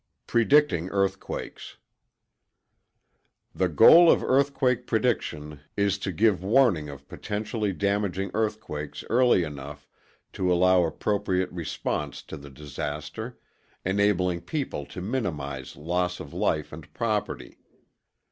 Predicting 0.25 0.89
Earthquakes 0.89 1.77
The 3.53 3.67
goal 3.69 4.09
of 4.11 4.23
earthquake 4.23 4.87
prediction 4.87 5.59
is 5.77 5.99
to 5.99 6.11
give 6.11 6.41
warning 6.43 6.89
of 6.89 7.07
potentially 7.07 7.71
damaging 7.71 8.31
earthquakes 8.33 9.03
early 9.11 9.43
enough 9.43 9.87
to 10.33 10.51
allow 10.51 10.85
appropriate 10.85 11.51
response 11.51 12.23
to 12.23 12.35
the 12.37 12.49
disaster, 12.49 13.37
enabling 13.85 14.41
people 14.41 14.87
to 14.87 15.03
minimize 15.03 15.75
loss 15.75 16.19
of 16.19 16.33
life 16.33 16.73
and 16.73 16.91
property. 16.95 17.59